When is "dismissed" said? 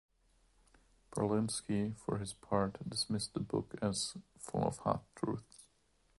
2.89-3.35